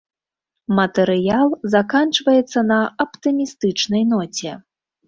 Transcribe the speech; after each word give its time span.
Матэрыял 0.79 1.53
заканчваецца 1.75 2.67
на 2.73 2.81
аптымістычнай 3.07 4.03
ноце. 4.17 4.61